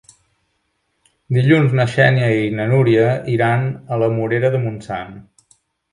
Dilluns 1.37 1.75
na 1.79 1.85
Xènia 1.95 2.31
i 2.45 2.49
na 2.61 2.65
Núria 2.71 3.07
iran 3.37 3.69
a 3.97 4.03
la 4.05 4.09
Morera 4.15 4.55
de 4.57 4.63
Montsant. 4.65 5.17